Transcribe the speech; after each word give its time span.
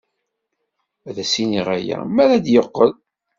Ad 1.09 1.17
as-iniɣ 1.23 1.67
aya 1.75 1.97
mi 2.05 2.19
ara 2.23 2.43
d-yeqqel. 2.43 2.91